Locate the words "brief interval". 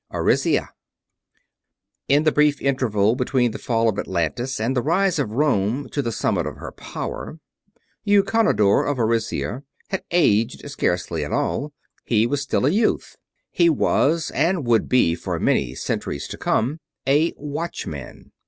2.31-3.15